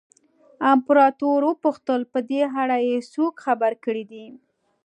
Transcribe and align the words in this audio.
امپراتور 0.73 1.39
وپوښتل 1.45 2.01
په 2.13 2.19
دې 2.29 2.41
اړه 2.61 2.77
یې 2.87 2.95
څوک 3.13 3.33
خبر 3.45 3.71
کړي 3.83 4.03
دي. 4.11 4.25